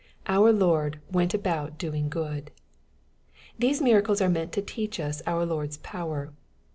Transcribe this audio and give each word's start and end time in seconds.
Our 0.25 0.51
Lord" 0.51 0.99
went 1.11 1.35
about 1.35 1.77
doing 1.77 2.09
good.'' 2.09 2.49
These 3.59 3.83
miracles 3.83 4.19
are 4.19 4.29
meant 4.29 4.51
to 4.53 4.61
teach 4.63 4.99
us 4.99 5.21
our 5.27 5.45
Lord's 5.45 5.77
power. 5.77 6.33